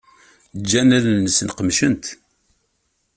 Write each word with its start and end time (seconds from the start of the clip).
Ǧǧan 0.61 0.89
allen-nsen 0.97 1.49
qemcent. 1.57 2.05